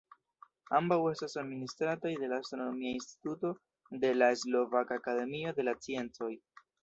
[0.77, 3.53] Ambaŭ estas administrataj de la Astronomia instituto
[4.05, 6.33] de la Slovaka akademio de la sciencoj.